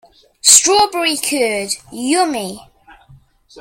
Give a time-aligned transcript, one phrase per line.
[0.41, 2.59] Strawberry curd, yummy!